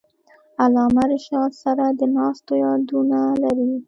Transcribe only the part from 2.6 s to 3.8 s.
یادونه لري.